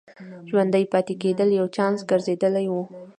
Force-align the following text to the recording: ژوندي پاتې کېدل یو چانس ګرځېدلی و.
ژوندي 0.49 0.83
پاتې 0.93 1.13
کېدل 1.21 1.49
یو 1.59 1.67
چانس 1.75 1.99
ګرځېدلی 2.09 2.65
و. 2.69 2.75